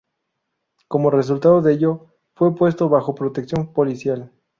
[0.87, 4.31] Como resultado de ello, fue puesto bajo protección policial.